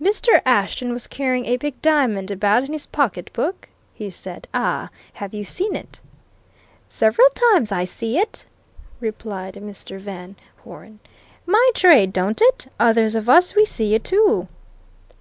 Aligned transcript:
"Mr. 0.00 0.40
Ashton 0.46 0.92
was 0.92 1.08
carrying 1.08 1.46
a 1.46 1.56
big 1.56 1.82
diamond 1.82 2.30
about 2.30 2.62
in 2.62 2.72
his 2.72 2.86
pocketbook?" 2.86 3.68
he 3.92 4.10
said. 4.10 4.46
"Ah 4.54 4.90
have 5.14 5.34
you 5.34 5.42
seen 5.42 5.74
it?" 5.74 5.98
"Several 6.88 7.26
times 7.30 7.72
I 7.72 7.82
see 7.84 8.16
it," 8.16 8.46
replied 9.00 9.54
Mr. 9.54 9.98
Van 9.98 10.36
Hoeren. 10.62 11.00
"My 11.46 11.70
trade, 11.74 12.12
don't 12.12 12.40
it? 12.40 12.68
Others 12.78 13.16
of 13.16 13.28
us 13.28 13.56
we 13.56 13.64
see 13.64 13.96
it 13.96 14.04
too." 14.04 14.46